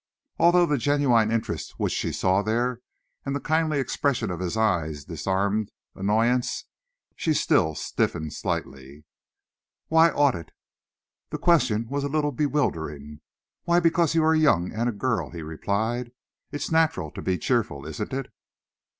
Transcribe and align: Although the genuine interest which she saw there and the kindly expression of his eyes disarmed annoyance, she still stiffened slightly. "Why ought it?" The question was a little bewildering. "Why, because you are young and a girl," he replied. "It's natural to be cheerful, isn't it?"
Although 0.39 0.65
the 0.65 0.79
genuine 0.79 1.29
interest 1.31 1.75
which 1.79 1.93
she 1.93 2.11
saw 2.11 2.41
there 2.41 2.79
and 3.23 3.35
the 3.35 3.39
kindly 3.39 3.79
expression 3.79 4.31
of 4.31 4.39
his 4.39 4.57
eyes 4.57 5.05
disarmed 5.05 5.71
annoyance, 5.93 6.65
she 7.15 7.35
still 7.35 7.75
stiffened 7.75 8.33
slightly. 8.33 9.03
"Why 9.89 10.09
ought 10.09 10.33
it?" 10.33 10.49
The 11.29 11.37
question 11.37 11.87
was 11.87 12.03
a 12.03 12.09
little 12.09 12.31
bewildering. 12.31 13.21
"Why, 13.65 13.79
because 13.79 14.15
you 14.15 14.23
are 14.23 14.33
young 14.33 14.73
and 14.73 14.89
a 14.89 14.91
girl," 14.91 15.29
he 15.29 15.43
replied. 15.43 16.11
"It's 16.51 16.71
natural 16.71 17.11
to 17.11 17.21
be 17.21 17.37
cheerful, 17.37 17.85
isn't 17.85 18.11
it?" 18.11 18.33